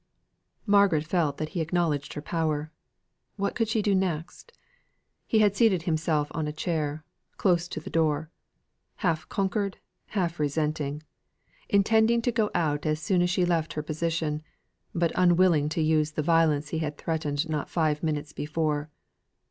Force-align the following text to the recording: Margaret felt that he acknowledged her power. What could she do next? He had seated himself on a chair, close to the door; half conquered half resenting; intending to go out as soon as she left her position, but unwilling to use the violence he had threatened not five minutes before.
Margaret 0.65 1.05
felt 1.05 1.37
that 1.37 1.49
he 1.49 1.61
acknowledged 1.61 2.13
her 2.13 2.23
power. 2.23 2.71
What 3.35 3.53
could 3.53 3.67
she 3.67 3.83
do 3.83 3.93
next? 3.93 4.51
He 5.27 5.37
had 5.37 5.55
seated 5.55 5.83
himself 5.83 6.29
on 6.31 6.47
a 6.47 6.51
chair, 6.51 7.05
close 7.37 7.67
to 7.67 7.79
the 7.79 7.91
door; 7.91 8.31
half 9.05 9.29
conquered 9.29 9.77
half 10.07 10.39
resenting; 10.39 11.03
intending 11.69 12.19
to 12.23 12.31
go 12.31 12.49
out 12.55 12.87
as 12.87 12.99
soon 12.99 13.21
as 13.21 13.29
she 13.29 13.45
left 13.45 13.73
her 13.73 13.83
position, 13.83 14.41
but 14.95 15.11
unwilling 15.13 15.69
to 15.69 15.81
use 15.83 16.13
the 16.13 16.23
violence 16.23 16.69
he 16.69 16.79
had 16.79 16.97
threatened 16.97 17.47
not 17.47 17.69
five 17.69 18.01
minutes 18.01 18.33
before. 18.33 18.89